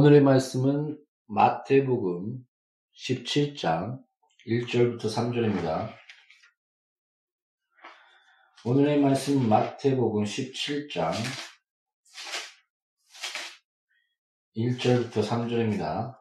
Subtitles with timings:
[0.00, 2.38] 오늘의 말씀은 마태복음
[2.96, 3.98] 17장
[4.48, 5.90] 1절부터 3절입니다.
[8.64, 11.12] 오늘의 말씀 마태복음 17장
[14.56, 16.16] 1절부터 3절입니다.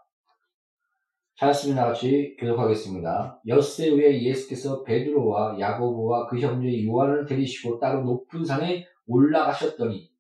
[1.38, 1.86] 찾았습니다.
[1.86, 3.42] 같이 교독하겠습니다.
[3.48, 10.19] 엿새 후에 예수께서 베드로와 야고보와 그 형제 요한을 데리시고 따로 높은 산에 올라가셨더니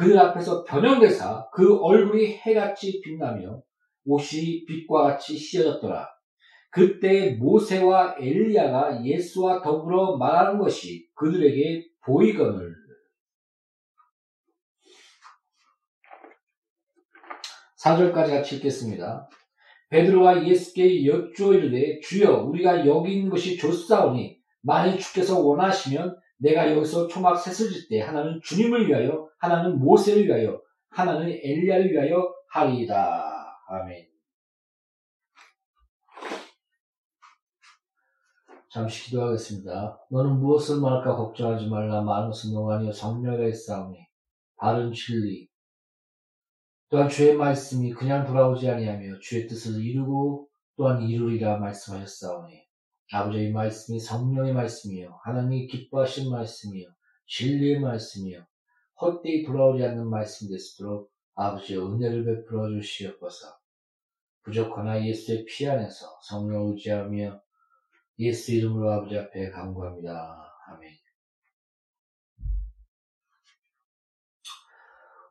[0.00, 3.62] 그들 앞에서 변형되사 그 얼굴이 해같이 빛나며
[4.06, 6.08] 옷이 빛과 같이 씌어졌더라.
[6.70, 12.74] 그때 모세와 엘리야가 예수와 더불어 말하는 것이 그들에게 보이거늘.
[17.76, 19.28] 사절까지 같이 읽겠습니다.
[19.90, 27.06] 베드로가 예수께 여쭈어 이르되 주여 우리가 여기 있는 것이 좋사오니 만일 주께서 원하시면 내가 여기서
[27.06, 33.56] 초막 셋을 질때 하나는 주님을 위하여 하나는 모세를 위하여 하나는 엘리야를 위하여 하리이다.
[33.68, 34.08] 아멘.
[38.70, 39.98] 잠시 기도하겠습니다.
[40.10, 42.02] 너는 무엇을 말할까 걱정하지 말라.
[42.02, 43.98] 많은 농아니요 성령의 싸움이
[44.56, 45.48] 바른 진리
[46.88, 52.69] 또한 주의 말씀이 그냥 돌아오지 아니하며 주의 뜻을 이루고 또한 이루리라 말씀하셨사오니
[53.12, 56.88] 아버지의 말씀이 성령의 말씀이요 하나님이 기뻐하신 말씀이요
[57.26, 58.44] 진리의 말씀이요
[59.00, 63.58] 헛되이 돌아오지 않는 말씀 되시도록 아버지의 은혜를 베풀어 주시옵소서.
[64.42, 67.40] 부족하나 예수의 피 안에서 성령 의지하며
[68.18, 70.52] 예수 이름으로 아버지 앞에 간구합니다.
[70.68, 70.90] 아멘.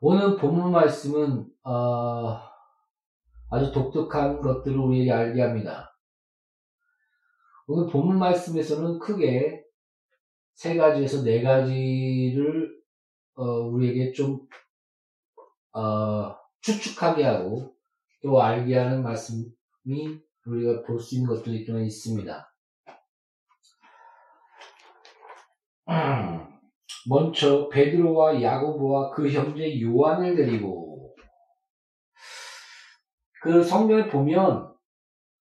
[0.01, 2.39] 오늘 본문 말씀은 어,
[3.51, 5.88] 아주 독특한 것들을 우리에게 알게 합니다.
[7.71, 9.63] 오늘 본문 말씀에서는 크게
[10.55, 12.81] 세 가지에서 네 가지를
[13.35, 14.39] 어, 우리에게 좀
[15.73, 17.75] 어, 추측하게 하고
[18.23, 19.45] 또 알게 하는 말씀이
[20.47, 22.55] 우리가 볼 수 있는 것들이 좀 있습니다.
[27.07, 31.15] 먼저 베드로와 야고보와 그 형제 요한을 데리고
[33.43, 34.73] 그 성경에 보면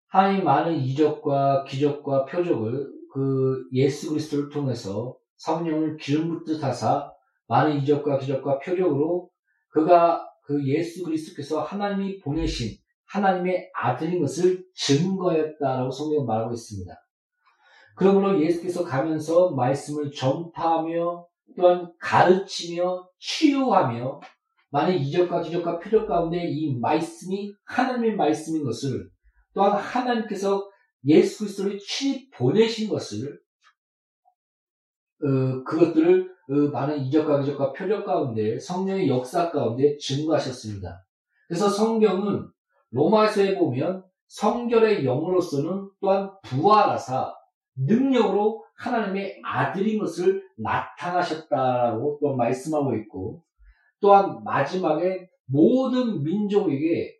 [0.08, 7.12] 하나님 많은 이적과 기적과 표적을 그 예수 그리스도를 통해서 성령을 기름 붓듯 하사
[7.46, 9.30] 많은 이적과 기적과 표적으로
[9.68, 12.76] 그가 그 예수 그리스도께서 하나님이 보내신
[13.06, 16.92] 하나님의 아들인 것을 증거했다라고 성경은 말하고 있습니다.
[17.94, 21.26] 그러므로 예수께서 가면서 말씀을 전파하며
[21.56, 24.20] 또한 가르치며 치유하며
[24.70, 29.10] 많은 이적과 기적과 표적 가운데 이 말씀이 하나님의 말씀인 것을
[29.54, 30.68] 또한 하나님께서
[31.04, 33.40] 예수 그리스도를 친히 보내신 것을
[35.22, 41.04] 어, 그것들을 어, 많은 이적과 기적과 표적 가운데 성령의 역사 가운데 증거하셨습니다.
[41.46, 42.48] 그래서 성경은
[42.90, 47.34] 로마서에 보면 성결의 영으로서는 또한 부활하사
[47.76, 53.42] 능력으로 하나님의 아들인 것을 나타나셨다고 또 말씀하고 있고
[54.00, 57.16] 또한 마지막에 모든 민족에게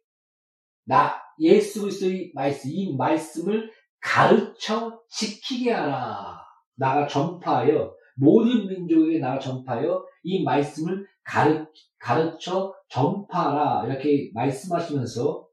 [0.85, 3.71] 나 예수 그리스도의 말씀 이 말씀을
[4.01, 6.41] 가르쳐 지키게 하라.
[6.77, 11.67] 나가 전파하여 모든 민족에게 나가 전파하여 이 말씀을 가르,
[11.99, 13.87] 가르쳐 전파하라.
[13.87, 15.47] 이렇게 말씀하시면서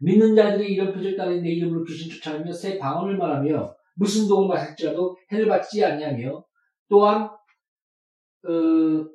[0.00, 5.16] 믿는 자들이 이런 표적 따라 내 이름으로 귀신 쫓아내며 새 방언을 말하며 무슨 독을 마실지라도
[5.30, 6.42] 해를 받지 않냐며
[6.88, 9.06] 또한 어,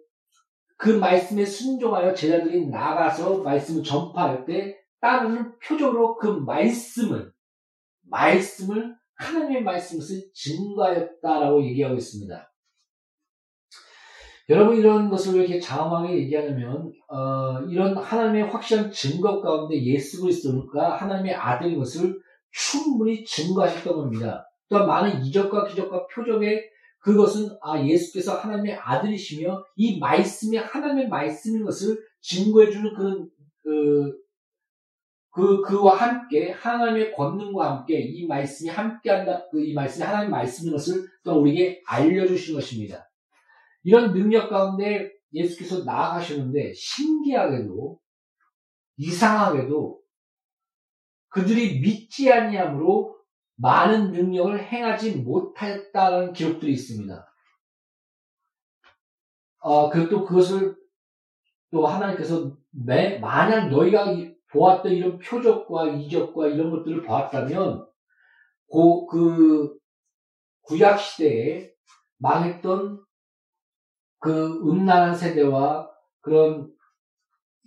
[0.78, 7.32] 그 말씀에 순종하여 제자들이 나가서 말씀을 전파할 때 따르는 표적으로 그 말씀을
[8.10, 10.04] 말씀을 하나님의 말씀을
[10.34, 12.52] 증거하였다라고 얘기하고 있습니다.
[14.50, 20.98] 여러분 이런 것을 왜 이렇게 장황하게 얘기하냐면 어, 이런 하나님의 확실한 증거 가운데 예수 그리스도가
[20.98, 22.20] 하나님의 아들인 것을
[22.52, 24.48] 충분히 증거하셨던 겁니다.
[24.70, 26.64] 또한 많은 이적과 기적과 표적에
[27.00, 33.30] 그것은 아 예수께서 하나님의 아들이시며 이 말씀이 하나님의 말씀인 것을 증거해주는 그런
[33.64, 34.18] 그,
[35.36, 39.50] 그 그와 함께 하나님의 권능과 함께 이 말씀이 함께한다.
[39.50, 43.10] 그 이 말씀이 하나님의 말씀인 것을 또 우리에게 알려주신 것입니다.
[43.84, 48.00] 이런 능력 가운데 예수께서 나아가시는데 신기하게도
[48.96, 50.00] 이상하게도
[51.28, 53.18] 그들이 믿지 아니함으로
[53.58, 57.28] 많은 능력을 행하지 못했다는 기록들이 있습니다.
[59.60, 60.78] 어, 그리고 또 그것을
[61.72, 64.16] 또 하나님께서 매, 만약 너희가
[64.56, 67.86] 보았던 이런 표적과 이적과 이런 것들을 보았다면
[68.68, 69.78] 고, 그
[70.62, 71.72] 구약 시대에
[72.18, 73.04] 망했던
[74.20, 76.74] 그 음란한 세대와 그런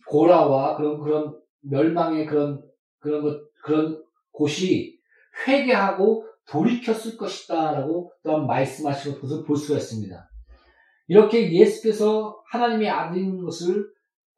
[0.09, 2.62] 고라와 그런 그런 멸망의 그런
[2.99, 4.02] 그런 것 그런
[4.33, 4.99] 곳이
[5.47, 10.28] 회개하고 돌이켰을 것이다라고 또한 말씀하신 것을 볼 수가 있습니다.
[11.09, 13.87] 이렇게 예수께서 하나님의 아들인 것을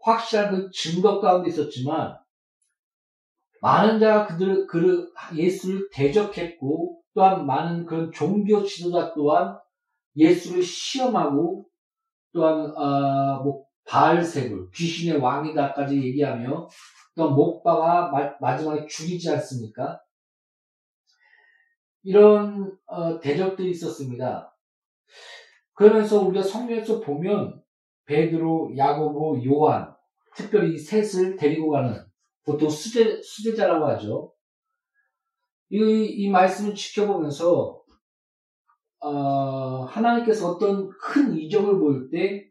[0.01, 2.19] 확실한 그 증거 가운데 있었지만
[3.61, 9.59] 많은 자가 그들 그 예수를 대적했고 또한 많은 그런 종교 지도자 또한
[10.17, 11.67] 예수를 시험하고
[12.33, 16.69] 또한 어, 뭐 바알세불 귀신의 왕이다까지 얘기하며
[17.17, 20.01] 또 목박아 마지막에 죽이지 않습니까?
[22.03, 24.57] 이런 어, 대적들이 있었습니다.
[25.75, 27.63] 그러면서 우리가 성경에서 보면
[28.07, 29.95] 베드로, 야고보, 요한,
[30.35, 32.10] 특별히 셋을 데리고 가는
[32.45, 34.35] 보통 수제 수제자라고 하죠.
[35.71, 37.81] 이, 이 말씀을 지켜보면서
[39.01, 42.51] 어, 하나님께서 어떤 큰 이적을 볼 때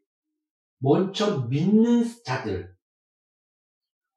[0.80, 2.74] 먼저 믿는 자들,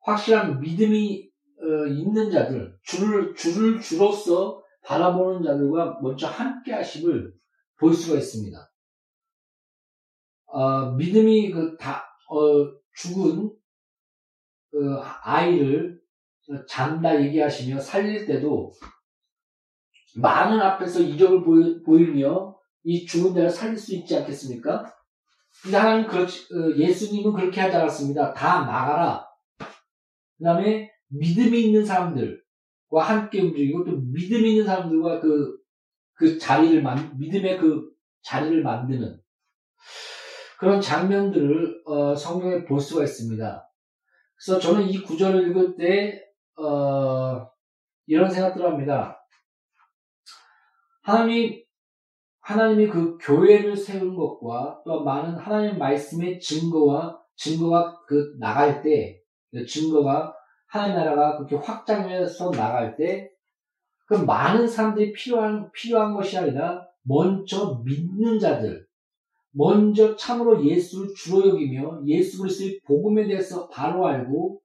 [0.00, 7.32] 확실한 믿음이 어, 있는 자들, 주를 주를 주로서 바라보는 자들과 먼저 함께 하심을
[7.78, 8.72] 볼 수가 있습니다.
[10.46, 13.61] 어, 믿음이 그 다, 어, 죽은 그
[15.22, 16.00] 아이를
[16.68, 18.72] 잔다 얘기하시며 살릴 때도
[20.16, 24.92] 많은 앞에서 이적을 보이며 이 죽은 자를 살릴 수 있지 않겠습니까?
[25.62, 28.32] 근데 하나님 그렇지, 어, 예수님은 그렇게 하지 않았습니다.
[28.32, 29.26] 다 나가라.
[29.58, 32.42] 그 다음에 믿음이 있는 사람들,
[32.88, 35.56] 와 함께 움직이고 또 믿음 있는 사람들과 그,
[36.14, 37.90] 그 자리를 만, 믿음의 그
[38.22, 39.20] 자리를 만드는
[40.58, 43.71] 그런 장면들을 어, 성경에 볼 수가 있습니다.
[44.44, 46.24] 그래서 저는 이 구절을 읽을 때
[46.56, 47.46] 어,
[48.06, 49.18] 이런 생각들을 합니다.
[51.02, 51.62] 하나님이
[52.40, 59.22] 하나님이 그 교회를 세우는 것과 또 많은 하나님 말씀의 증거와 증거가 그 나갈 때
[59.52, 60.34] 그 증거가
[60.66, 63.32] 하나님 나라가 그렇게 확장해서 나갈 때
[64.06, 68.86] 그 많은 사람들이 필요한 필요한 것이 아니라 먼저 믿는 자들
[69.52, 74.60] 먼저 참으로 예수를 주로 여기며 예수 그리스도의 복음에 대해서 바로 알고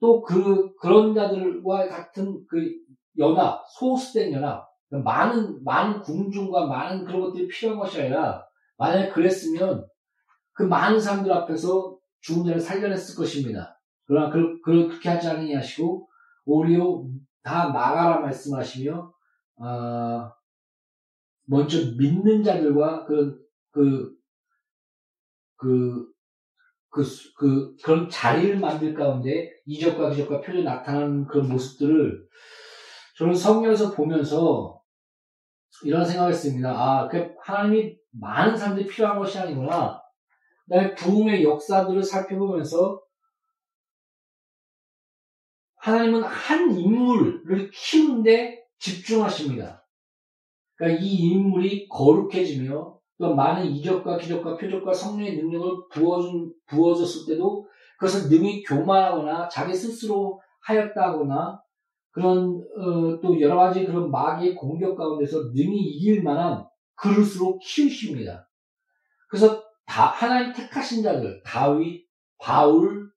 [0.00, 2.74] 또 그 그런 자들과 같은 그
[3.18, 8.44] 연합 소수된 연합 많은 많은 궁중과 많은 그런 것들이 필요한 것이 아니라
[8.76, 9.86] 만약에 그랬으면
[10.52, 13.78] 그 많은 사람들 앞에서 죽은 자를 살려냈을 것입니다.
[14.06, 16.08] 그러나 그, 그렇게 하지 않으니 하시고
[16.44, 17.04] 오히려
[17.42, 19.12] 다 나가라 말씀하시며
[19.56, 20.32] 어,
[21.46, 23.43] 먼저 믿는 자들과 그,
[23.74, 24.14] 그,
[25.56, 26.06] 그,
[26.90, 27.02] 그,
[27.36, 32.24] 그, 그런 자리를 만들 가운데 이적과 기적과 표정이 나타나는 그런 모습들을
[33.18, 34.80] 저는 성경에서 보면서
[35.82, 36.70] 이런 생각을 했습니다.
[36.70, 40.00] 아, 그 하나님이 많은 사람들이 필요한 것이 아니구나.
[40.66, 43.02] 나의 부흥의 역사들을 살펴보면서
[45.78, 49.84] 하나님은 한 인물을 키우는데 집중하십니다.
[50.76, 57.66] 그러니까 이 인물이 거룩해지며 또 많은 이적과 기적과 표적과 성령의 능력을 부어준, 부어줬을 때도
[57.98, 61.62] 그것을 능히 교만하거나 자기 스스로 하였다거나
[62.10, 66.64] 그런 어, 또 여러 가지 그런 마귀의 공격 가운데서 능히 이길 만한
[66.96, 68.48] 그릇으로 키우십니다.
[69.28, 72.06] 그래서 다 하나님 택하신 자들 다윗,
[72.38, 73.10] 바울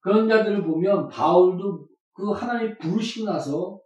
[0.00, 3.80] 그런 자들을 보면 바울도 그 하나님 부르시고 나서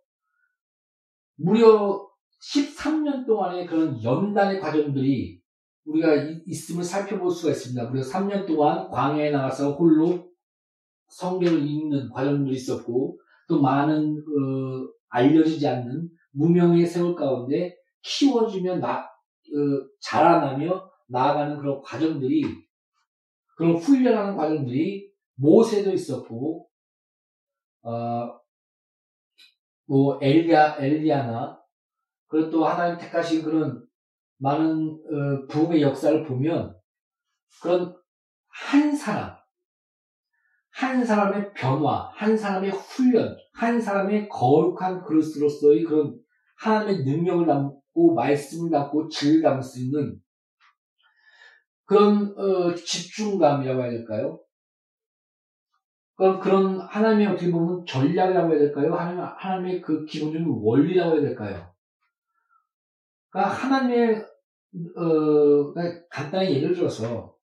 [1.36, 2.05] 무려
[2.54, 5.40] 13년 동안의 그런 연단의 과정들이
[5.84, 6.14] 우리가
[6.46, 7.90] 있음을 살펴볼 수가 있습니다.
[7.90, 10.30] 무려 3년 동안 광야에 나가서 홀로
[11.08, 19.08] 성경을 읽는 과정들이 있었고 또 많은 그 알려지지 않는 무명의 세월 가운데 키워지며 나,
[19.48, 22.42] 그 자라나며 나아가는 그런 과정들이
[23.56, 26.68] 그런 훈련하는 과정들이 모세도 있었고
[27.82, 28.40] 어,
[29.86, 31.65] 뭐 엘리아 엘리아나
[32.28, 33.86] 그리고 또 하나님 택하신 그런
[34.38, 36.76] 많은 어, 부흥의 역사를 보면
[37.62, 37.96] 그런
[38.48, 39.36] 한 사람
[40.76, 46.20] 한 사람의 변화, 한 사람의 훈련, 한 사람의 거룩한 그릇으로서의 그런
[46.58, 50.20] 하나님의 능력을 담고 말씀을 담고 질을 담을 수 있는
[51.86, 54.38] 그런 어, 집중감이라고 해야 될까요?
[56.16, 58.94] 그런, 그런 하나님의 어떻게 보면 전략이라고 해야 될까요?
[58.94, 61.72] 하나님, 하나님의 그 기본적인 원리라고 해야 될까요?
[63.36, 64.24] 그러니까 하나님의
[64.96, 67.34] 어, 그러니까 간단히 예를 들어서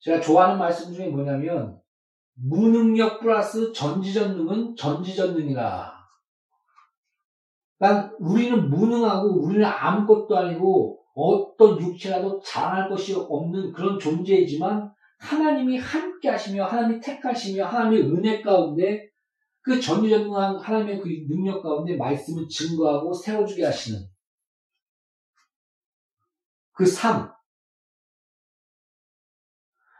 [0.00, 1.78] 제가 좋아하는 말씀 중에 뭐냐면
[2.34, 5.92] 무능력 플러스 전지전능은 전지전능이라.
[7.78, 16.30] 그러니까 우리는 무능하고 우리는 아무것도 아니고 어떤 육체라도 자랑할 것이 없는 그런 존재이지만 하나님이 함께
[16.30, 19.08] 하시며 하나님이 택하시며 하나님의 은혜 가운데
[19.60, 24.10] 그 전지전능한 하나님의 그 능력 가운데 말씀을 증거하고 세워주게 하시는
[26.80, 27.30] 그 삶.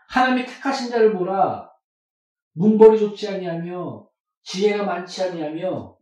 [0.08, 1.70] 하나님이 택하신 자를 보라
[2.52, 4.08] 문벌이 좋지 아니하며
[4.44, 5.98] 지혜가 많지 아니하며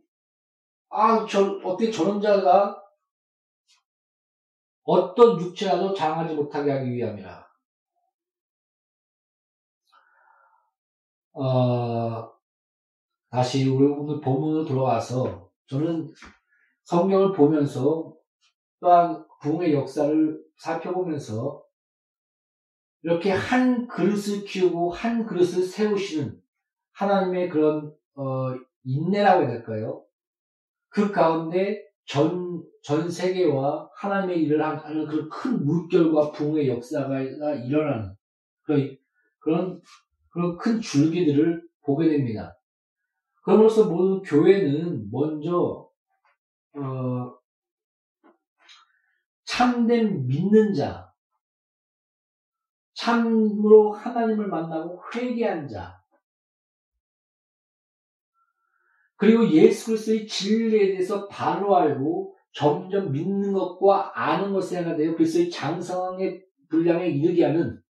[0.91, 2.81] 아, 저 어떻게 저런 자가
[4.83, 7.45] 어떤 육체라도 장하지 못하게 하기 위함이라.
[11.33, 12.31] 어,
[13.29, 16.09] 다시 우리 오늘 본문으로 돌아와서 저는
[16.85, 18.15] 성경을 보면서
[18.79, 21.63] 또한 부흥의 역사를 살펴보면서
[23.01, 26.39] 이렇게 한 그릇을 키우고 한 그릇을 세우시는
[26.91, 30.03] 하나님의 그런 어, 인내라고 해야 될까요?
[30.89, 38.15] 그 가운데 전, 전 세계와 하나님의 일을 하는 그런 큰 물결과 붕의 역사가 일어나는
[38.63, 38.97] 그런,
[39.39, 39.81] 그런,
[40.29, 42.57] 그런 큰 줄기들을 보게 됩니다.
[43.43, 45.89] 그럼으로써 모든 교회는 먼저,
[46.75, 47.38] 어,
[49.59, 51.11] 참된 믿는 자,
[52.93, 55.99] 참으로 하나님을 만나고 회개한 자,
[59.17, 65.49] 그리고 예수 그리스도의 진리에 대해서 바로 알고 점점 믿는 것과 아는 것에 하나 되어 그리스도의
[65.49, 67.81] 장성의 분량에 이르게 하는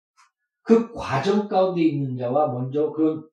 [0.62, 3.24] 그 과정 가운데 있는 자와 먼저 그런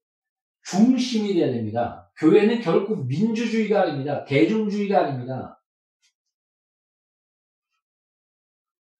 [0.61, 2.11] 중심이 되어야 됩니다.
[2.19, 4.23] 교회는 결코 민주주의가 아닙니다.
[4.25, 5.56] 대중주의가 아닙니다.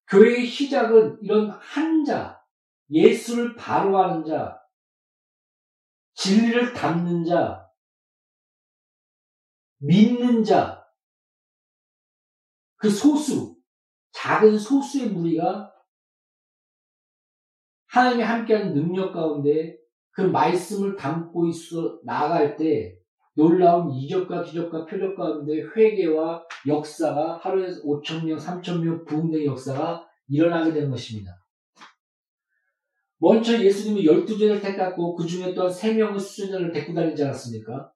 [0.09, 2.41] 교회의 시작은 이런 한 자,
[2.89, 4.61] 예수를 바로 하는 자,
[6.13, 7.69] 진리를 담는 자,
[9.79, 10.85] 믿는 자,
[12.77, 13.57] 그 소수,
[14.11, 15.73] 작은 소수의 무리가
[17.87, 19.77] 하나님이 함께하는 능력 가운데
[20.11, 22.96] 그 말씀을 담고 있어 나아갈 때
[23.37, 30.73] 놀라운 이적과 기적과 표적 가운데 회개와 역사가 하루에 5천 명, 3천 명 부흥된 역사가 일어나게
[30.73, 31.39] 되는 것입니다.
[33.19, 37.93] 먼저 예수님이 열두 제를 택했고 그 중에 또한 세 명의 수준자를 데리고 다니지 않았습니까?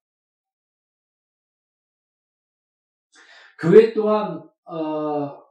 [3.60, 5.41] 교회 또한 어,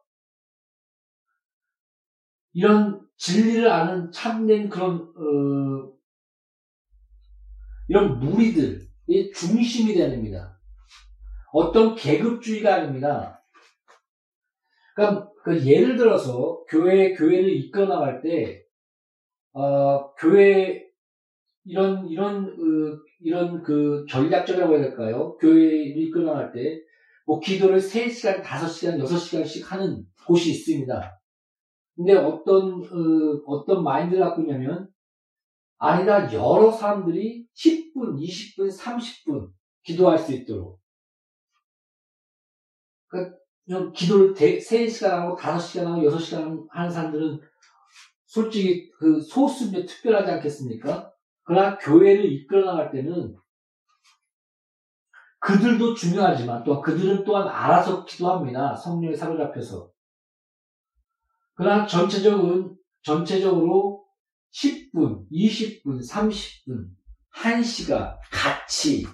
[2.52, 5.92] 이런 진리를 아는 참된 그런 어,
[7.88, 10.59] 이런 무리들 의 중심이 됩니다.
[11.52, 13.43] 어떤 계급주의가 아닙니다.
[14.95, 18.62] 그러니까 그 예를 들어서 교회 교회를 이끌어 나갈 때
[19.52, 20.87] 어, 교회
[21.64, 25.37] 이런 이런 어, 이런 그 전략적이라고 해야 될까요?
[25.38, 26.90] 교회를 이끌어 나갈 때
[27.31, 31.21] 뭐 기도를 3시간, 5시간, 6시간씩 하는 곳이 있습니다.
[31.95, 34.88] 근데 어떤 어, 어떤 마인드를 갖고 있냐면
[35.83, 39.51] 아니다 여러 사람들이 10분, 20분, 30분
[39.83, 40.79] 기도할 수 있도록
[43.09, 43.39] 그러니까
[43.95, 47.41] 기도를 3시간 하고 5시간 하고 6시간 하는 사람들은
[48.27, 51.13] 솔직히 그 소수면 특별하지 않겠습니까?
[51.43, 53.35] 그러나 교회를 이끌어 나갈 때는
[55.40, 58.77] 그들도 중요하지만 또 그들은 또한 알아서 기도합니다.
[58.77, 59.90] 성령에 사로잡혀서.
[61.55, 64.07] 그러나 전체적으로, 전체적으로
[64.51, 66.88] 10 분, 20분, 30분,
[67.35, 69.07] 1시간 같이.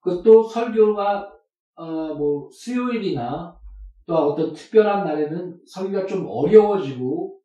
[0.00, 1.32] 그것도 설교가
[1.74, 3.56] 어, 뭐 수요일이나
[4.06, 7.40] 또 어떤 특별한 날에는 설교가 좀 어려워지고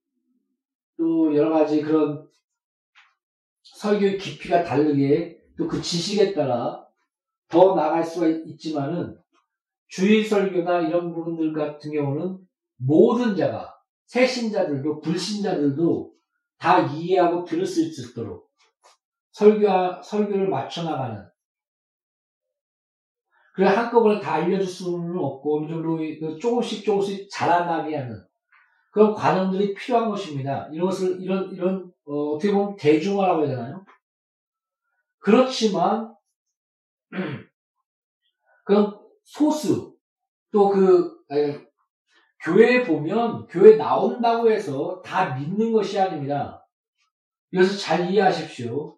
[0.97, 2.27] 또 여러 가지 그런
[3.63, 6.85] 설교의 깊이가 다르게 또 그 지식에 따라
[7.49, 9.17] 더 나갈 수가 있지만은
[9.87, 12.37] 주일 설교나 이런 부분들 같은 경우는
[12.77, 13.73] 모든 자가
[14.05, 16.16] 새신자들도 불신자들도
[16.57, 18.49] 다 이해하고 들을 수 있도록
[19.31, 21.27] 설교 설교를 맞춰 나가는
[23.53, 28.23] 그래 한꺼번에 다 알려줄 수는 없고 어느 정도 그 조금씩 조금씩 자라나게 하는
[28.91, 30.69] 그런 과정들이 필요한 것입니다.
[30.71, 33.85] 이것을 이런 이런 어, 어떻게 보면 대중화라고 해야 되나요?
[35.19, 36.15] 그렇지만
[38.63, 39.95] 그런 소수
[40.51, 41.17] 또 그
[42.47, 46.65] 교회에 보면 교회 나온다고 해서 다 믿는 것이 아닙니다.
[47.51, 48.95] 이것을 잘 이해하십시오.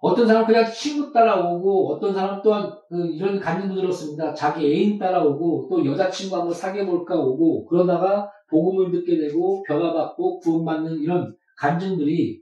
[0.00, 4.32] 어떤 사람은 그냥 친구 따라오고 어떤 사람은 또한 그 이런 간증도 들었습니다.
[4.32, 11.36] 자기 애인 따라오고 또 여자친구 한번 사귀어볼까 오고 그러다가 복음을 듣게 되고 변화받고 구원받는 이런
[11.56, 12.40] 간증들이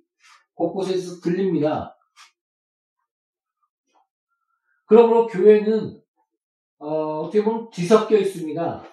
[0.55, 1.97] 곳곳에서 들립니다.
[4.85, 5.99] 그러므로 교회는
[6.79, 8.85] 어, 어떻게 보면 뒤섞여 있습니다.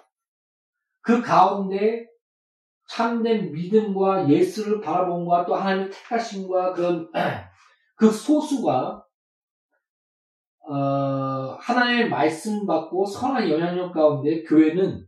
[1.01, 2.07] 그 가운데
[2.87, 7.09] 참된 믿음과 예수를 바라본과 또 하나님의 택하심과 그런
[7.95, 9.05] 그 소수가
[10.65, 15.05] 어, 하나님의 말씀 받고 선한 영향력 가운데 교회는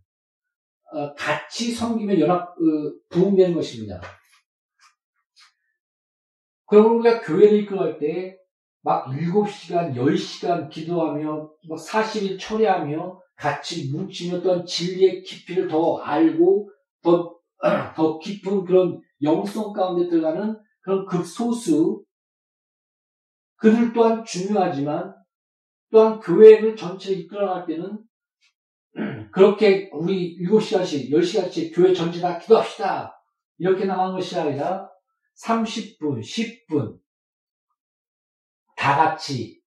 [0.92, 2.56] 어, 같이 섬기며 연합 어,
[3.10, 4.02] 부흥되는 것입니다.
[6.68, 8.38] 그러면 우리가 교회를 이끌어갈 때
[8.86, 16.70] 막 7시간, 10시간 기도하며 막 40일 철회하며 같이 뭉치며 또한 진리의 깊이를 더 알고
[17.02, 17.36] 더,
[17.96, 22.04] 더 깊은 그런 영성 가운데 들어가는 그런 극소수
[23.56, 25.16] 그들 또한 중요하지만
[25.90, 27.98] 또한 교회를 전체를 이끌어갈 때는
[29.34, 33.20] 그렇게 우리 7시간씩, 10시간씩 교회 전체 다 기도합시다.
[33.58, 34.88] 이렇게 나간 것이 아니라
[35.44, 37.00] 30분, 10분
[38.86, 39.64] 다 같이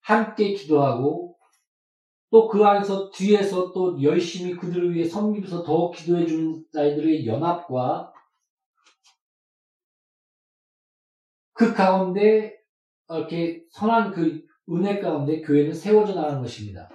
[0.00, 1.36] 함께 기도하고
[2.30, 8.10] 또 그 안에서 뒤에서 또 열심히 그들을 위해 섬기면서 더 기도해 주는 자들의 연합과
[11.52, 12.56] 그 가운데
[13.10, 16.88] 이렇게 선한 그 은혜 가운데 교회는 세워져 나가는 것입니다.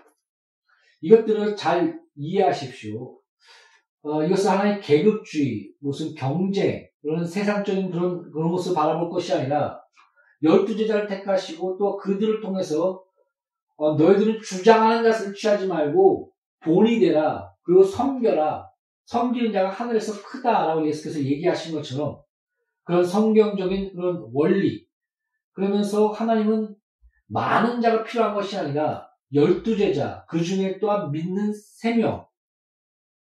[1.02, 3.20] 이것들을 잘 이해하십시오.
[4.02, 9.80] 어, 이것은 하나의 계급주의, 무슨 경제, 그런 세상적인 그런, 그런 것을 바라볼 것이 아니라,
[10.44, 13.04] 열두 제자를 택하시고 또 그들을 통해서,
[13.78, 18.68] 어, 너희들은 주장하는 것을 취하지 말고, 본이 되라, 그리고 섬겨라,
[19.06, 22.20] 섬기는 자가 하늘에서 크다라고 예수께서 얘기하신 것처럼,
[22.84, 24.88] 그런 성경적인 그런 원리,
[25.54, 26.76] 그러면서 하나님은
[27.28, 32.26] 많은 자가 필요한 것이 아니라 열두 제자, 그 중에 또한 믿는 세 명,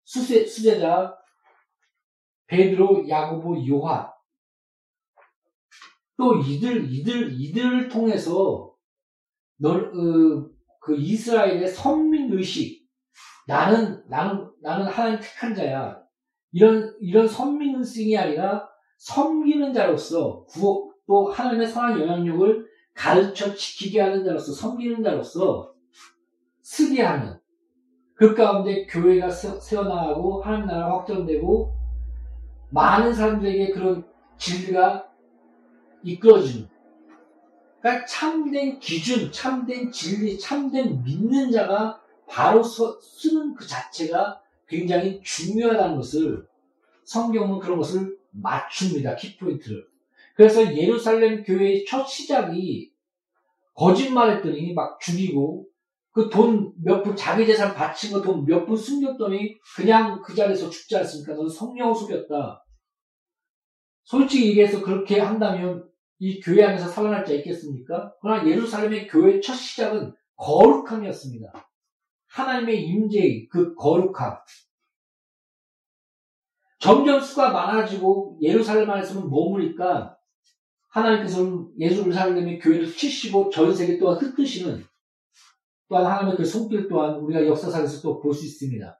[0.06, 1.15] 수세, 수제자,
[2.48, 4.10] 베드로, 야고보, 요한.
[6.19, 8.73] 또 이들, 이들, 이들을 통해서
[9.58, 10.49] 널, 어,
[10.82, 12.86] 그 이스라엘의 선민 의식,
[13.47, 15.97] 나는, 나는, 나는 하나님 택한 자야.
[16.51, 24.25] 이런, 이런 선민은 싱이 아니라 섬기는 자로서 구호, 또 하나님의 선한 영향력을 가르쳐 지키게 하는
[24.25, 25.73] 자로서 섬기는 자로서
[26.62, 27.39] 쓰게 하는
[28.13, 31.73] 그 가운데 교회가 세워나가고 하나님 나라가 확정되고
[32.71, 34.05] 많은 사람들에게 그런
[34.38, 35.09] 진리가
[36.03, 36.67] 이끌어지는
[37.81, 45.95] 그러니까 참된 기준, 참된 진리, 참된 믿는 자가 바로 서, 쓰는 그 자체가 굉장히 중요하다는
[45.95, 46.45] 것을
[47.05, 49.15] 성경은 그런 것을 맞춥니다.
[49.15, 49.88] 키포인트를.
[50.35, 52.91] 그래서 예루살렘 교회의 첫 시작이
[53.73, 55.65] 거짓말했더니 막 죽이고
[56.12, 60.69] 그 돈 몇 푼 자기 재산 바친 거 돈 몇 푼 숨겼더니 그냥 그 자리에서
[60.69, 61.33] 죽지 않습니까?
[61.33, 62.63] 너는 성령을 속였다.
[64.03, 65.88] 솔직히 얘기해서 그렇게 한다면
[66.19, 68.13] 이 교회 안에서 살아날 자 있겠습니까?
[68.21, 71.51] 그러나 예루살렘의 교회의 첫 시작은 거룩함이었습니다.
[72.27, 74.38] 하나님의 임재의 그 거룩함.
[76.79, 80.17] 점점 수가 많아지고 예루살렘 안에서는 머무니까
[80.89, 84.84] 하나님께서는 예루살렘의 교회를 치시고 전 세계 또한 흩으시는
[85.88, 88.99] 또한 하나님의 그 손길 또한 우리가 역사상에서 또 볼 수 있습니다.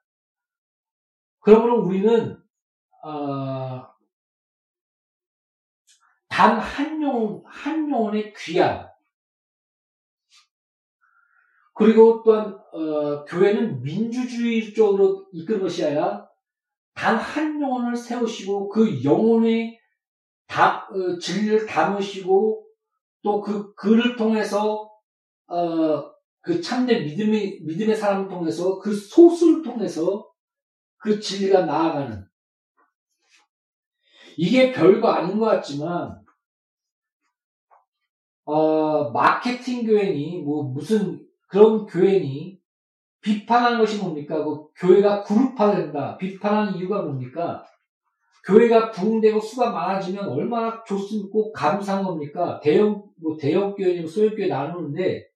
[1.40, 2.38] 그러므로 우리는
[3.04, 3.88] 어,
[6.40, 8.88] 단 한 영, 한 영혼의 귀한.
[11.74, 16.26] 그리고 또한 어, 교회는 민주주의 쪽으로 이끄는 것이 아니라
[16.94, 19.78] 단 한 영혼을 세우시고 그 영혼의
[20.48, 22.66] 다, 어, 진리를 담으시고
[23.22, 24.90] 또 그 글을 통해서
[25.48, 30.26] 어, 그 참된 믿음의 믿음의 사람을 통해서 그 소수를 통해서
[31.00, 32.26] 그 진리가 나아가는.
[34.38, 36.19] 이게 별거 아닌 것 같지만
[38.50, 42.60] 어, 마케팅 교회니 뭐 무슨 그런 교회니
[43.22, 44.44] 비판하는 것이 뭡니까?
[44.44, 46.18] 그 교회가 그룹화된다.
[46.18, 47.64] 비판하는 이유가 뭡니까?
[48.46, 51.52] 교회가 부흥되고 수가 많아지면 얼마나 좋습니까?
[51.54, 52.60] 감사한 겁니까?
[52.64, 55.28] 대형, 뭐 대형 교회니 소형 교회 나누는데,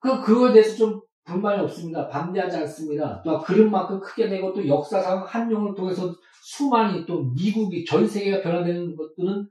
[0.00, 2.08] 그, 그거에 대해서 좀 불만이 없습니다.
[2.08, 3.22] 반대하지 않습니다.
[3.24, 9.48] 또 그릇만큼 크게 되고 또 역사상 한용을 통해서 수많이 또 미국이 전 세계가 변화되는 것들은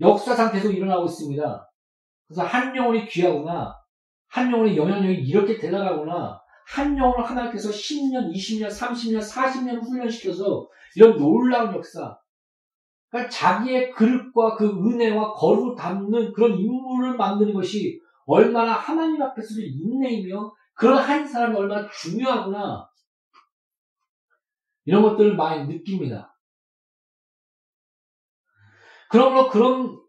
[0.00, 1.70] 역사상 계속 일어나고 있습니다.
[2.26, 3.74] 그래서 한 영혼이 귀하구나.
[4.28, 6.40] 한 영혼의 영향력이 이렇게 대단하구나.
[6.66, 12.16] 한 영혼을 하나님께서 10년, 20년, 30년, 40년 훈련시켜서 이런 놀라운 역사.
[13.10, 20.52] 그러니까 자기의 그릇과 그 은혜와 거룩을 담는 그런 인물을 만드는 것이 얼마나 하나님 앞에서도 인내이며
[20.74, 22.88] 그런 한 사람이 얼마나 중요하구나.
[24.86, 26.33] 이런 것들을 많이 느낍니다.
[29.14, 30.00] 그러므로 그런,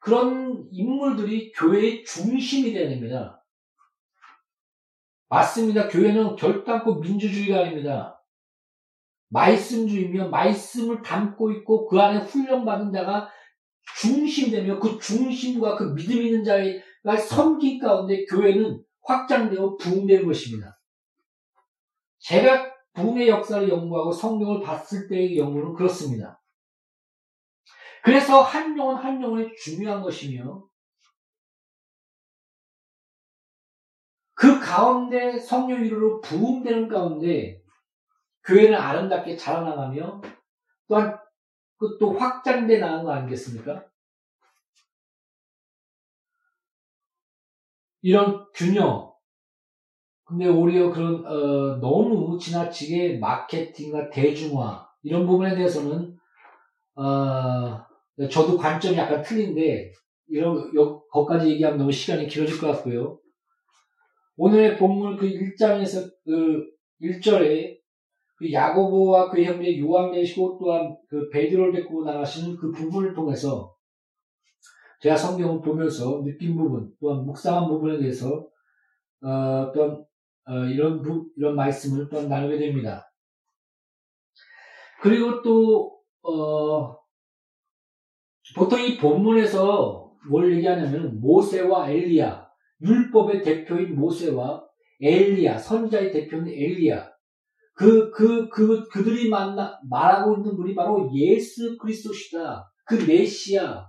[0.00, 3.46] 그런 인물들이 교회의 중심이 되야 됩니다.
[5.28, 5.86] 맞습니다.
[5.86, 8.20] 교회는 결단코 민주주의가 아닙니다.
[9.28, 13.30] 말씀주의며 말씀을 담고 있고 그 안에 훈련받은 자가
[14.00, 20.80] 중심되며 그 중심과 그 믿음 있는 자가 섬긴 가운데 교회는 확장되어 부흥되는 것입니다.
[22.18, 26.37] 제가 부흥의 역사를 연구하고 성경을 봤을 때의 연구는 그렇습니다.
[28.02, 30.68] 그래서 한 영혼 한 영혼이 중요한 것이며
[34.34, 37.60] 그 가운데 성령 이루로 부흥되는 가운데
[38.44, 40.22] 교회는 아름답게 자라나가며
[40.86, 41.18] 또한
[41.76, 43.84] 그또 확장돼 나가는 거 아니겠습니까?
[48.02, 49.12] 이런 균형.
[50.24, 56.16] 근데 오히려 그런 어, 너무 지나치게 마케팅과 대중화 이런 부분에 대해서는
[56.94, 57.87] 어,
[58.30, 59.92] 저도 관점이 약간 틀린데
[60.28, 60.72] 이런
[61.10, 63.18] 거까지 얘기하면 너무 시간이 길어질 것 같고요.
[64.36, 66.66] 오늘의 본문 그 1장에서 그
[67.00, 67.78] 1절에
[68.36, 73.74] 그 야고보와 그 형제 요한계시고 또한 그 베드로를 데리고 나가시는 그 부분을 통해서
[75.00, 78.48] 제가 성경을 보면서 느낀 부분 또한 묵상한 부분에 대해서
[79.22, 80.04] 어, 떤
[80.46, 83.10] 어, 이런 부, 이런 말씀을 또 나누게 됩니다.
[85.02, 86.97] 그리고 또 어,
[88.54, 92.46] 보통 이 본문에서 뭘 얘기하냐면 모세와 엘리야
[92.82, 94.64] 율법의 대표인 모세와
[95.00, 97.08] 엘리야 선자의 대표인 엘리야
[97.78, 102.68] 그, 그, 그, 그들이 만나, 말하고 있는 분이 바로 예수 그리스도시다.
[102.84, 103.88] 그 메시아.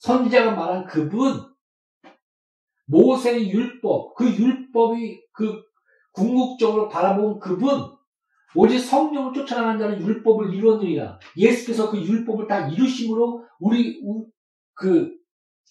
[0.00, 1.32] 선지자가 말한 그분.
[2.88, 4.14] 모세의 율법.
[4.14, 5.62] 그 율법이 그
[6.12, 7.95] 궁극적으로 바라본 그분.
[8.56, 11.18] 오직 성령을 쫓아나는 자는 율법을 이루었느니라.
[11.36, 14.26] 예수께서 그 율법을 다 이루심으로 우리 우,
[14.74, 15.14] 그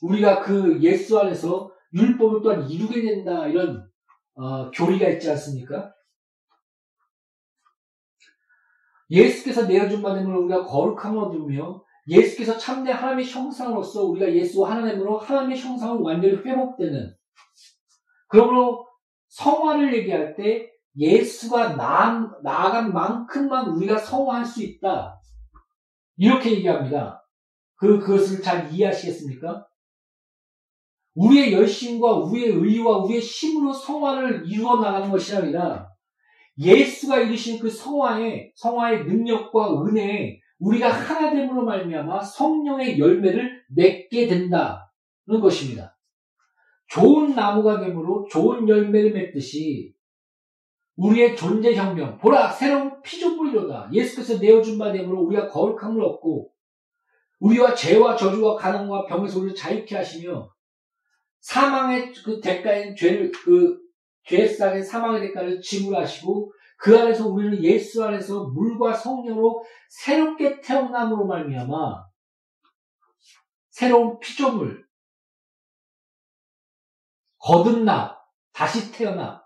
[0.02, 3.90] 우리가 그 예수 안에서 율법을 또한 이루게 된다 이런
[4.36, 5.94] 어, 교리가 있지 않습니까?
[9.10, 16.02] 예수께서 내어준 받음으로 우리가 거룩함을 얻으며 예수께서 참된 하나님의 형상으로서 우리가 예수와 하나님으로 하나님의 형상을
[16.02, 17.16] 완전히 회복되는
[18.28, 18.88] 그러므로
[19.30, 25.20] 성화를 얘기할 때 예수가 나, 나아간 만큼만 우리가 성화할 수 있다.
[26.18, 27.22] 이렇게 얘기합니다.
[27.76, 29.68] 그, 그것을 잘 이해하시겠습니까?
[31.16, 35.90] 우리의 열심과 우리의 의와 우리의 힘으로 성화를 이루어 나가는 것이 아니라
[36.58, 44.78] 예수가 이루신 그 성화의 성화의 능력과 은혜에 우리가 하나됨으로 말미암아 성령의 열매를 맺게 된다는
[45.42, 45.98] 것입니다.
[46.88, 49.95] 좋은 나무가 되므로 좋은 열매를 맺듯이
[50.96, 53.90] 우리의 존재 혁명, 보라 새로운 피조물이로다.
[53.92, 56.52] 예수께서 내어준 바 되므로 우리가 거룩함을 얻고
[57.40, 60.54] 우리와 죄와 저주와 가난과 병에서 우리를 자유케 하시며
[61.42, 63.80] 사망의 그 대가인 죄를 그
[64.24, 72.06] 죄상의 사망의 대가를 지불하시고 그 안에서 우리는 예수 안에서 물과 성령으로 새롭게 태어남으로 말미암아
[73.70, 74.86] 새로운 피조물
[77.38, 78.18] 거듭나
[78.52, 79.45] 다시 태어나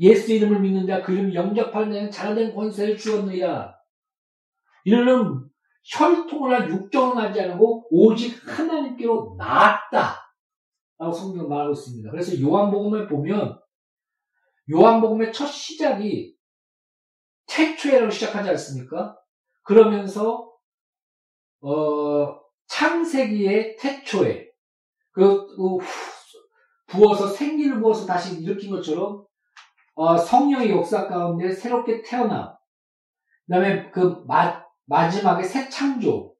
[0.00, 3.76] 예수 이름을 믿는 자 그 이름 영접하는 자는 자라된 권세를 주었느니라
[4.84, 5.48] 이는
[5.84, 10.28] 혈통을 한 육정을 하지 않고 오직 하나님께로 나았다
[10.98, 12.10] 라고 성경 말하고 있습니다.
[12.10, 13.58] 그래서 요한복음에 보면
[14.70, 16.36] 요한복음의 첫 시작이
[17.46, 19.16] 태초에라고 시작하지 않습니까?
[19.62, 20.52] 그러면서
[21.60, 24.48] 어, 창세기의 태초에
[25.10, 25.78] 그, 그
[26.86, 29.27] 부어서 생기를 부어서 다시 일으킨 것처럼
[29.98, 32.56] 어, 성령의 역사 가운데 새롭게 태어나
[33.46, 36.36] 그 다음에 그 마, 마지막에 새 창조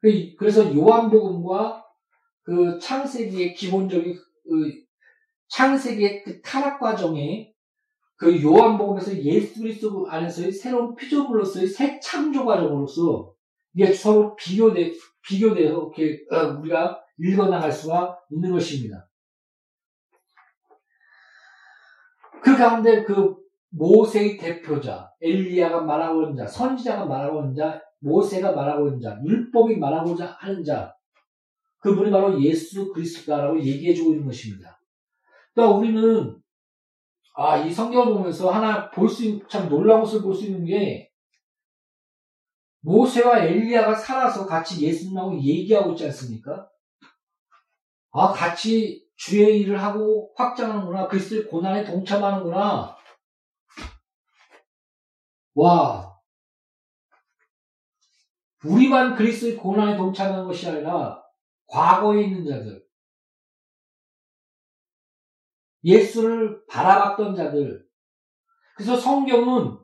[0.00, 1.84] 그, 그래서 요한복음과
[2.44, 4.72] 그 창세기의 기본적인 그
[5.48, 7.52] 창세기의 그 타락 과정에
[8.14, 13.34] 그 요한복음에서 예수 그리스도 안에서의 새로운 피조물로서의 새 창조 과정으로서
[13.74, 14.92] 이게 서로 비교돼
[15.26, 19.08] 비교돼서 이렇게 어, 우리가 읽어나갈 수가 있는 것입니다.
[22.62, 23.36] 가운데 그
[23.70, 29.76] 모세의 대표자 엘리야가 말하고 있는 자, 선지자가 말하고 있는 자, 모세가 말하고 있는 자, 율법이
[29.76, 30.94] 말하고자 하는 자,
[31.78, 34.80] 그분이 바로 예수 그리스도다라고 얘기해주고 있는 것입니다.
[35.52, 36.36] 그러니까 우리는
[37.34, 41.10] 아, 이 성경을 보면서 하나 볼 수 있는, 참 놀라운 것을 볼 수 있는 게,
[42.82, 46.68] 모세와 엘리야가 살아서 같이 예수님하고 얘기하고 있지 않습니까?
[48.10, 51.08] 아, 같이 주의 일을 하고 확장하는구나.
[51.08, 52.96] 그리스도의 고난에 동참하는구나.
[55.54, 56.12] 와.
[58.64, 61.22] 우리만 그리스도의 고난에 동참하는 것이 아니라
[61.66, 62.84] 과거에 있는 자들,
[65.84, 67.84] 예수를 바라봤던 자들.
[68.76, 69.78] 그래서 성경은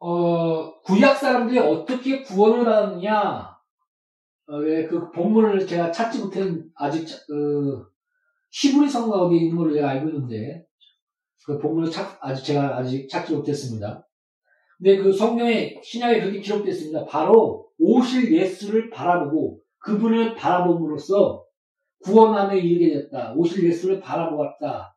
[0.00, 3.58] 어, 구약 사람들이 어떻게 구원을 하느냐,
[4.46, 7.84] 어, 그 본문을 제가 찾지 못한 아직 그
[8.50, 10.66] 히브리 성가 어디에 있는 걸로 제가 알고 있는데
[11.44, 14.06] 그 본문을 찾, 아직 제가 아직 찾지 못했습니다.
[14.78, 17.04] 근데 그 성경에 신약에 그렇게 기록됐습니다.
[17.06, 21.44] 바로 오실 예수를 바라보고 그분을 바라봄으로써
[22.04, 23.32] 구원함에 이르게 됐다.
[23.34, 24.94] 오실 예수를 바라보았다.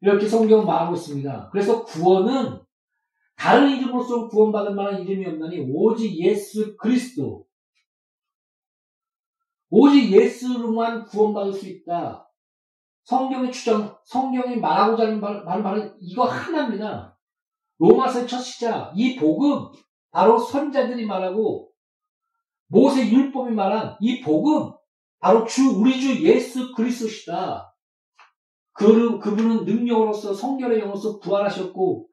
[0.00, 1.50] 이렇게 성경은 말하고 있습니다.
[1.52, 2.60] 그래서 구원은
[3.36, 7.44] 다른 이름으로서 구원받을 만한 이름이 없나니 오직 예수 그리스도.
[9.70, 12.28] 오직 예수로만 구원받을 수 있다.
[13.04, 17.18] 성경의 추정, 성경이 말하고자 하는 말, 말, 말은 이거 하나입니다.
[17.78, 19.70] 로마서의 첫 시작, 이 복음,
[20.10, 21.70] 바로 선자들이 말하고,
[22.68, 24.72] 모세 율법이 말한 이 복음,
[25.18, 27.72] 바로 주, 우리 주 예수 그리스도시다.
[28.72, 32.08] 그, 그분은 능력으로서 성결의 영으로서 부활하셨고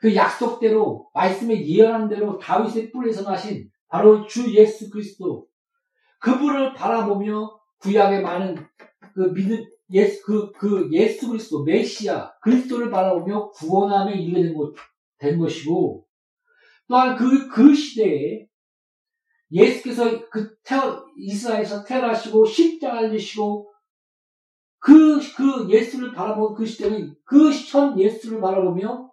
[0.00, 5.46] 그 약속대로 말씀에 예언한 대로 다윗의 뿔에서 나신 바로 주 예수 그리스도
[6.18, 8.56] 그분을 바라보며 구약의 많은
[9.14, 14.74] 그 믿음 예수 그, 그 예수 그리스도 메시아 그리스도를 바라보며 구원함에 이르게 된, 것,
[15.18, 16.06] 된 것이고
[16.88, 18.46] 또한 그, 그 시대에
[19.50, 23.72] 예수께서 그 태어, 이스라엘에서 태어나시고 십자가를 지시고
[24.78, 29.10] 그, 그 예수를 바라보는 그 시대는 그 현 예수를 바라보며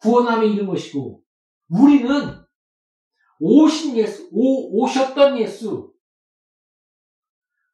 [0.00, 1.22] 구원함에 이른 것이고,
[1.68, 2.08] 우리는
[3.40, 5.87] 오신 예수, 오, 오셨던 예수,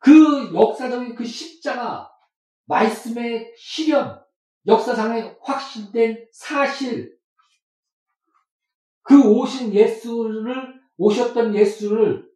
[0.05, 2.11] 그 역사적인 그 십자가,
[2.67, 4.23] 말씀의 실현,
[4.67, 7.17] 역사상에 확신된 사실,
[9.03, 12.29] 그 오신 예수를, 오셨던 예수를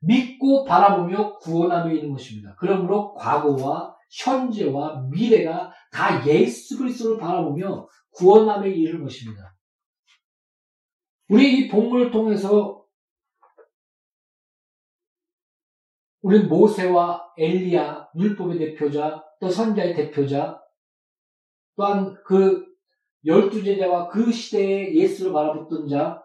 [0.00, 2.56] 믿고 바라보며 구원하며 있는 것입니다.
[2.58, 9.54] 그러므로 과거와 현재와 미래가 다 예수 그리스도를 바라보며 구원함에 이르는 것입니다.
[11.28, 12.79] 우리 이 본문을 통해서
[16.22, 20.60] 우리 모세와 엘리야, 율법의 대표자, 또 선자의 대표자,
[21.76, 22.66] 또한 그
[23.24, 26.22] 열두 제자와 그 시대에 예수를 바라봤던 자,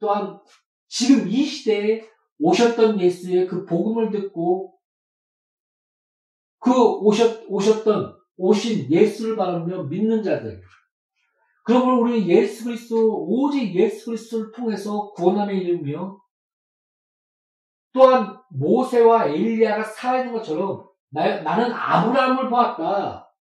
[0.00, 0.40] 또한
[0.88, 2.04] 지금 이 시대에
[2.40, 4.78] 오셨던 예수의 그 복음을 듣고
[6.58, 10.60] 그 오셨, 오셨던, 오신 예수를 바라며 믿는 자들.
[11.64, 16.18] 그러므로 우리 예수 그리스도, 오직 예수 그리스도를 통해서 구원함에 이르며
[17.92, 23.32] 또한 모세와 엘리야가 살아있는 것처럼 나, 나는 아브라함을 보았다.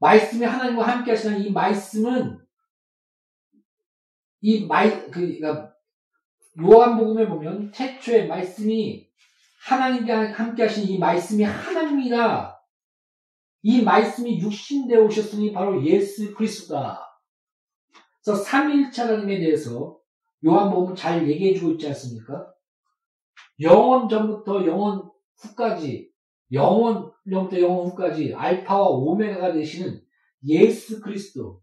[0.00, 2.38] 말씀이 하나님과 함께 하시는 이 말씀은
[4.40, 5.74] 이 말, 그, 그러니까
[6.60, 9.08] 요한복음에 보면 태초에 말씀이
[9.60, 12.56] 하나님과 함께 하신 이 말씀이 하나님이라
[13.62, 17.04] 이 말씀이 육신되어 오셨으니 바로 예수 그리스도다.
[18.22, 19.97] 그래서 삼일차 하나님에 대해서
[20.44, 22.52] 요한복음은 잘 얘기해주고 있지 않습니까?
[23.60, 26.10] 영원 전부터 영원 후까지
[26.52, 30.00] 영원 전부터 영원 후까지 알파와 오메가가 되시는
[30.46, 31.62] 예수 그리스도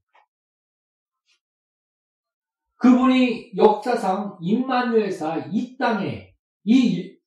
[2.78, 6.36] 그분이 역사상 임마누엘사 이 땅에
[6.66, 7.18] 이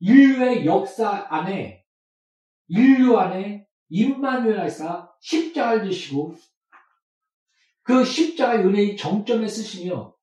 [0.00, 1.84] 인류의 역사 안에
[2.68, 6.34] 인류 안에 임마누엘사 십자가를 드시고
[7.82, 10.15] 그 십자가의 은혜의 정점에 쓰시며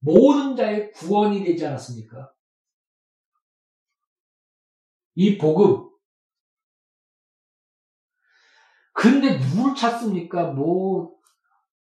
[0.00, 2.32] 모든 자의 구원이 되지 않았습니까?
[5.14, 5.88] 이 복음.
[8.92, 10.52] 근데 누굴 찾습니까?
[10.52, 11.14] 뭐,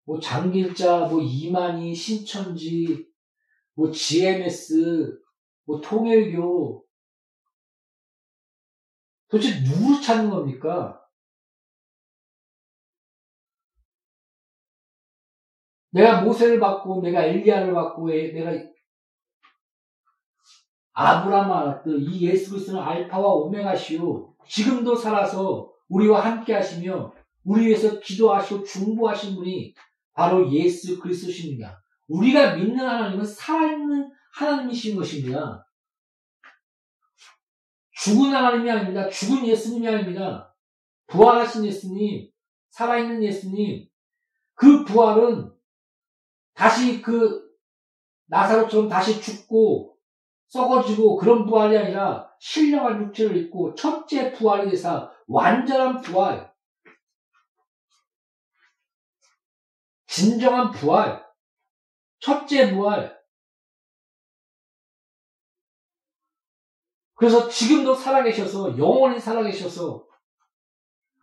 [0.05, 3.07] 뭐 장길자, 뭐 이만희, 신천지,
[3.75, 5.19] 뭐 GMS,
[5.65, 6.85] 뭐 통일교.
[9.29, 11.03] 도대체 누굴 찾는 겁니까?
[15.99, 18.53] 내가 모세를 받고, 내가 엘리야를 받고, 내가
[20.93, 24.35] 아브라함을 알았듯 이 예수 그리스도는 알파와 오메가시오.
[24.47, 27.13] 지금도 살아서 우리와 함께 하시며
[27.45, 29.75] 우리 위해서 기도하시고 중보하신 분이
[30.13, 31.83] 바로 예수 그리스도십니다.
[32.09, 35.67] 우리가 믿는 하나님은 살아있는 하나님이신 것입니다.
[37.93, 39.09] 죽은 하나님이 아닙니다.
[39.09, 40.55] 죽은 예수님이 아닙니다.
[41.09, 42.29] 부활하신 예수님,
[42.71, 43.89] 살아있는 예수님,
[44.55, 45.58] 그 부활은
[46.59, 47.49] 다시 그
[48.27, 49.97] 나사로처럼 다시 죽고
[50.49, 56.53] 썩어지고 그런 부활이 아니라 신령한 육체를 입고 첫째 부활이 되사 완전한 부활,
[60.09, 61.25] 진정한 부활,
[62.19, 63.17] 첫째 부활.
[67.15, 70.09] 그래서 지금도 살아계셔서 영원히 살아계셔서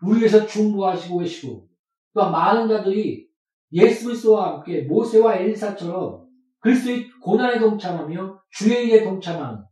[0.02, 1.68] 우리 에서 중보하시고 계시고
[2.14, 3.35] 또 많은 자들이
[3.72, 6.26] 예수 그리스도와 함께 모세와 엘리사처럼
[6.60, 9.64] 그리스도의 고난에 동참하며 주의 일에 동참하는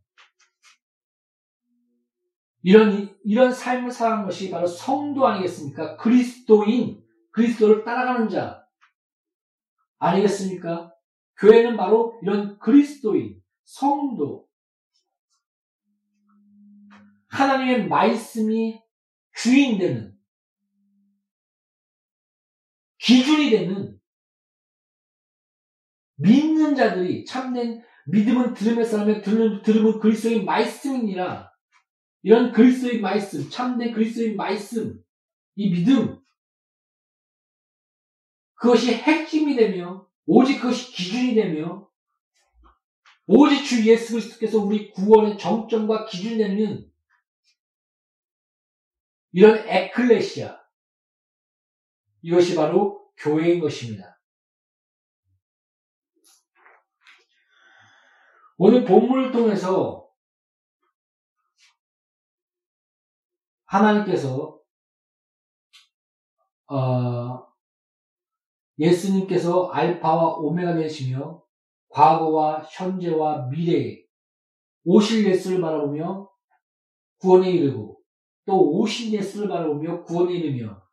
[2.62, 5.96] 이런 이런 삶을 살아가는 것이 바로 성도 아니겠습니까?
[5.96, 8.64] 그리스도인 그리스도를 따라가는 자
[9.98, 10.92] 아니겠습니까?
[11.38, 14.46] 교회는 바로 이런 그리스도인 성도
[17.28, 18.80] 하나님의 말씀이
[19.34, 20.13] 주인 되는
[23.04, 24.00] 기준이 되는
[26.16, 31.52] 믿는 자들이 참된 믿음은 들음에서 하며 들음, 들음은 그리스도의 말씀이니라.
[32.22, 35.02] 이런 그리스도의 말씀, 참된 그리스도의 말씀,
[35.54, 36.18] 이 믿음,
[38.54, 41.90] 그것이 핵심이 되며, 오직 그것이 기준이 되며,
[43.26, 46.90] 오직 주 예수 그리스도께서 우리 구원의 정점과 기준이 되는
[49.32, 50.63] 이런 에클레시아,
[52.24, 54.18] 이것이 바로 교회인 것입니다.
[58.56, 60.10] 오늘 본문을 통해서
[63.66, 64.58] 하나님께서
[66.66, 67.46] 어,
[68.78, 71.44] 예수님께서 알파와 오메가 되시며
[71.88, 74.02] 과거와 현재와 미래에
[74.84, 76.30] 오실 예수를 바라보며
[77.18, 78.00] 구원에 이르고
[78.46, 80.83] 또 오신 예수를 바라보며 구원에 이르며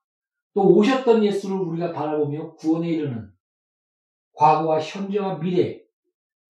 [0.53, 3.31] 또 오셨던 예수를 우리가 바라보며 구원에 이르는
[4.33, 5.81] 과거와 현재와 미래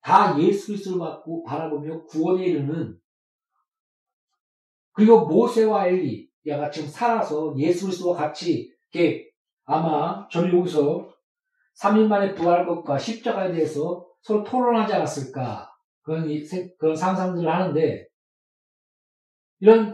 [0.01, 2.99] 다 예수 그리스도를 받고 바라보며 구원에 이르는
[4.93, 9.29] 그리고 모세와 엘리야가 지금 살아서 예수 그리스도와 같이 이렇게
[9.65, 11.09] 아마 저는 여기서
[11.79, 15.71] 3일 만에 부활 것과 십자가에 대해서 서로 토론하지 않았을까?
[16.01, 16.27] 그런
[16.77, 18.07] 그런 상상들을 하는데
[19.59, 19.93] 이런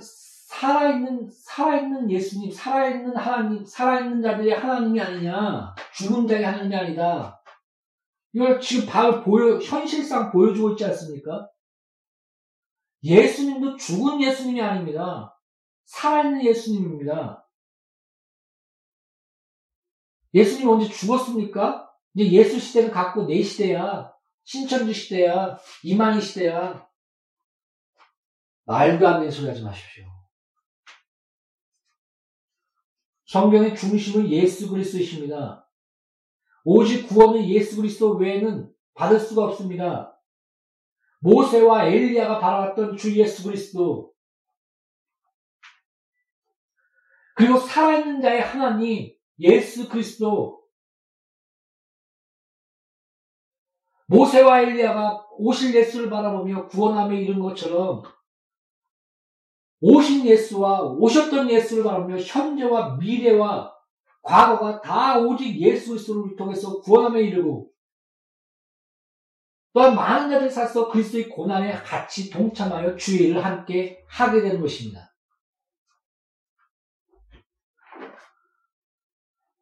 [0.58, 7.44] 살아있는 살아있는 예수님, 살아있는 하나님, 살아있는 자들이 하나님이 아니냐, 죽은 자의 하나님이 아니다.
[8.34, 11.48] 이걸 지금 바로 보여, 현실상 보여주고 있지 않습니까?
[13.04, 15.40] 예수님도 죽은 예수님이 아닙니다.
[15.86, 17.48] 살아있는 예수님입니다.
[20.34, 21.88] 예수님 언제 죽었습니까?
[22.16, 24.12] 이제 예수 시대는 갖고 내 시대야.
[24.44, 25.60] 신천지 시대야.
[25.84, 26.88] 이만희 시대야.
[28.66, 30.17] 말도 안 되는 소리 하지 마십시오.
[33.28, 35.70] 성경의 중심은 예수 그리스도이십니다.
[36.64, 40.18] 오직 구원은 예수 그리스도 외에는 받을 수가 없습니다.
[41.20, 44.14] 모세와 엘리야가 바라봤던 주 예수 그리스도
[47.36, 50.64] 그리고 살아있는 자의 하나님 예수 그리스도
[54.08, 58.04] 모세와 엘리야가 오실 예수를 바라보며 구원함에 이른 것처럼
[59.80, 63.74] 오신 예수와 오셨던 예수를 바라보며 현재와 미래와
[64.22, 67.72] 과거가 다 오직 예수 그리스도를 통해서 구원함에 이르고
[69.74, 75.14] 또한 많은 자들이 사서 그리스도의 고난에 같이 동참하여 주의 일을 함께 하게 되는 것입니다.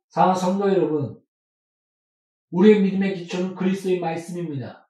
[0.08, 1.22] 사랑하는 성도 여러분,
[2.52, 4.85] 우리의 믿음의 기초는 그리스도의 말씀입니다.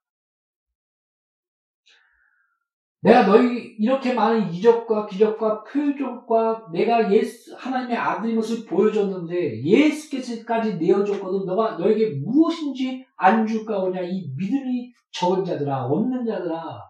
[3.05, 11.45] 내가 너희 이렇게 많은 이적과 기적과 표적과 내가 예수 하나님의 아들인 것을 보여줬는데 예수께서까지 내어줬거든
[11.45, 16.81] 너가 너에게 무엇인지 안 줄까 오냐 이 믿음이 적은 자들아 없는 자들아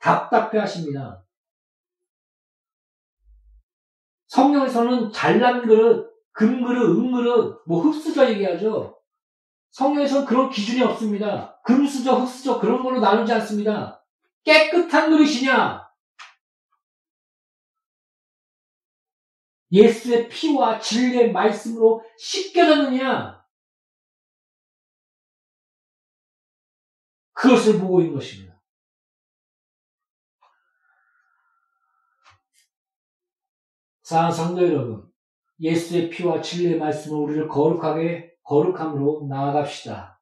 [0.00, 1.24] 답답해 하십니다.
[4.26, 8.98] 성경에서는 잘난 그릇, 금그릇, 은그릇, 뭐 흙수저 얘기하죠.
[9.70, 11.60] 성경에서는 그런 기준이 없습니다.
[11.64, 13.99] 금수저, 흙수저 그런 걸로 나누지 않습니다.
[14.44, 15.90] 깨끗한 그릇이냐?
[19.72, 23.40] 예수의 피와 진리의 말씀으로 씻겨졌느냐?
[27.32, 28.60] 그것을 보고 있는 것입니다.
[34.02, 35.10] 사랑하는 성도 여러분,
[35.60, 40.19] 예수의 피와 진리의 말씀으로 우리를 거룩하게, 거룩함으로 나아갑시다.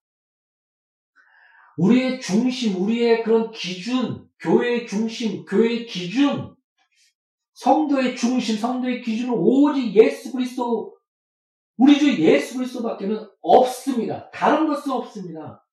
[1.78, 6.54] 우리의 중심, 우리의 그런 기준, 교회의 중심, 교회의 기준,
[7.54, 10.96] 성도의 중심, 성도의 기준은 오직 예수 그리스도,
[11.76, 14.28] 우리 주 예수 그리스도밖에는 없습니다.
[14.30, 15.64] 다른 것은 없습니다.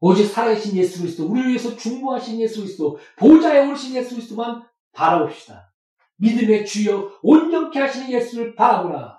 [0.00, 5.72] 오직 살아계신 예수 그리스도, 우리를 위해서 중보하신 예수 그리스도, 보좌에 오르신 예수 그리스도만 바라봅시다.
[6.16, 9.11] 믿음의 주여 온전케 하시는 예수를 바라보라.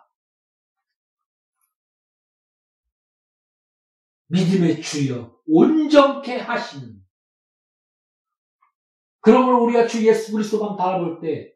[4.34, 6.92] 믿음의 주여 온전케 하시는
[9.22, 11.54] 그러므로 우리가 주 예수 그리스도만 바라볼 때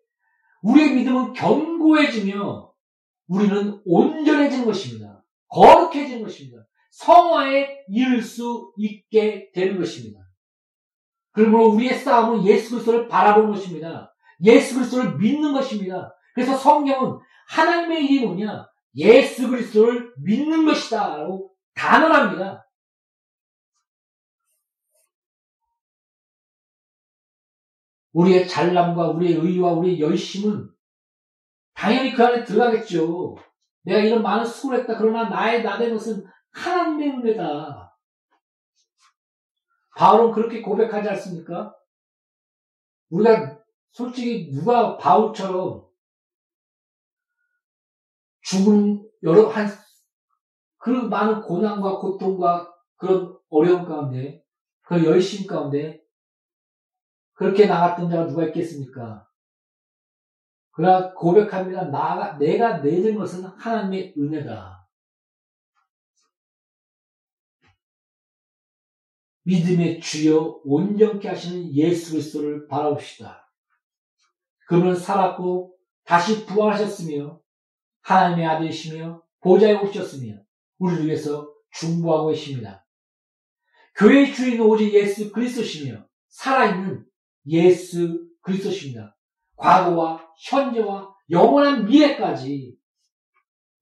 [0.61, 2.71] 우리의 믿음은 견고해지며
[3.27, 5.23] 우리는 온전해지는 것입니다.
[5.49, 6.65] 거룩해지는 것입니다.
[6.91, 10.21] 성화에 이를 수 있게 되는 것입니다.
[11.31, 14.13] 그러므로 우리의 싸움은 예수 그리스도를 바라보는 것입니다.
[14.43, 16.15] 예수 그리스도를 믿는 것입니다.
[16.35, 17.17] 그래서 성경은
[17.49, 18.67] 하나님의 일이 뭐냐?
[18.95, 21.17] 예수 그리스도를 믿는 것이다.
[21.17, 22.66] 라고 단언합니다.
[28.17, 30.67] 우리의 잘남과 우리의 의와 우리의 열심은
[31.75, 33.35] 당연히 그 안에 들어가겠죠.
[33.83, 34.97] 내가 이런 많은 수고를 했다.
[34.97, 37.95] 그러나 나의 나된 것은 하나님의 은혜다.
[39.95, 41.75] 바울은 그렇게 고백하지 않습니까?
[43.09, 43.59] 우리가
[43.91, 45.85] 솔직히 누가 바울처럼
[48.41, 54.43] 죽은 여러 한그 많은 고난과 고통과 그런 어려움 가운데
[54.81, 56.01] 그 열심 가운데
[57.37, 59.27] 그렇게 나갔던 자가 누가 있겠습니까?
[60.71, 61.85] 그러나 고백합니다.
[61.85, 64.87] 나, 내가 내는 것은 하나님의 은혜다.
[69.43, 73.53] 믿음의 주여 온전케 하시는 예수 그리스도를 바라봅시다.
[74.67, 77.39] 그분은 살았고 다시 부활하셨으며
[78.01, 80.41] 하나님의 아들이시며 보좌에 오셨으며
[80.79, 82.85] 우리를 위해서 중보하고 계십니다.
[83.95, 87.06] 교회의 주인은 오직 예수 그리스도시며 살아있는
[87.47, 89.17] 예수 그리스도십니다.
[89.55, 92.77] 과거와 현재와 영원한 미래까지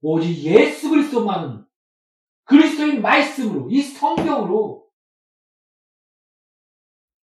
[0.02, 1.66] 오직 예수 그리스도만은
[2.46, 4.88] 그리스도의 말씀으로 이 성경으로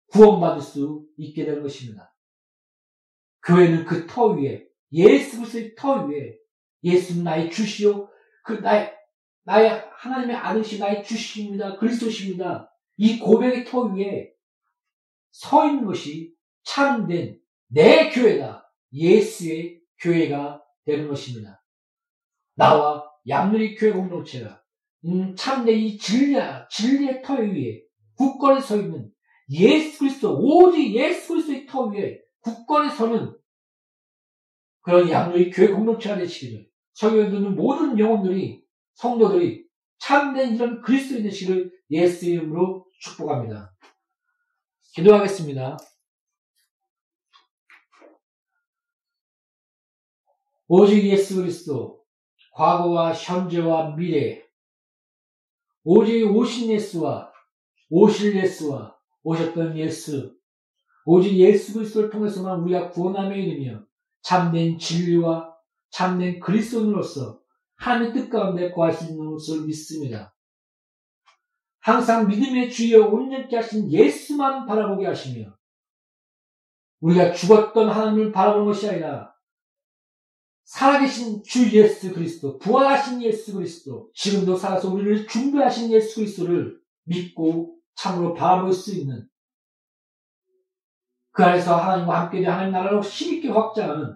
[0.09, 2.15] 구원받을 수 있게 되는 것입니다.
[3.47, 6.37] 교회는 그 터 위에 예수 그리스도의 터 위에
[6.83, 8.09] 예수는 나의 주시오
[8.45, 8.93] 그 나의
[9.45, 12.75] 나의 하나님의 아들이시 나의 주십니다 그리스도십니다.
[12.97, 14.33] 이 고백의 터 위에
[15.31, 21.63] 서 있는 것이 참된 내 교회가 예수의 교회가 되는 것입니다.
[22.55, 24.63] 나와 양누리 교회 공동체가
[25.07, 27.83] 음, 참내 이 진리야, 진리의 터 위에
[28.17, 29.11] 굳건히 서 있는
[29.51, 33.35] 예수 그리스도, 오직 예수 그리스도의 터 위에 굳건히 서는
[34.83, 38.63] 그런 양육의 교회 공동체가 되시기를 성경에 듣는 모든 영혼들이
[38.95, 39.65] 성도들이
[39.99, 43.75] 참된 이런 그리스도인 되시기를 예수 이름으로 축복합니다.
[45.01, 45.79] 기도하겠습니다.
[50.69, 52.05] 오직 예수 그리스도
[52.53, 54.45] 과거와 현재와 미래
[55.85, 57.33] 오직 오신 예수와
[57.89, 60.37] 오실 예수와 오셨던 예수
[61.05, 63.83] 오직 예수 그리스도를 통해서만 우리가 구원함에 이르며
[64.23, 65.57] 참된 진리와
[65.91, 67.41] 참된 그리스도인으로서
[67.77, 70.35] 하나님의 뜻 가운데 거하시는 것을 믿습니다.
[71.81, 75.57] 항상 믿음의 주여 온전케 하신 예수만 바라보게 하시며
[77.01, 79.35] 우리가 죽었던 하나님을 바라보는 것이 아니라
[80.65, 88.35] 살아계신 주 예수 그리스도, 부활하신 예수 그리스도, 지금도 살아서 우리를 준비하신 예수 그리스도를 믿고 참으로
[88.35, 89.27] 바라볼 수 있는
[91.33, 94.15] 그 안에서 하나님과 함께 하나님 나라로 힘있게 확장하는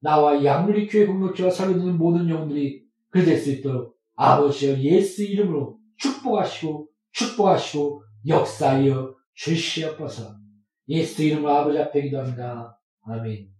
[0.00, 8.02] 나와 양누리 교회 공동체와 설교되는 모든 영혼들이 그리 될수 있도록 아버지여 예수 이름으로 축복하시고 축복하시고
[8.26, 10.36] 역사하여 주시옵소서
[10.88, 12.78] 예수 이름으로 아버지 앞에 기도합니다.
[13.04, 13.51] 아멘.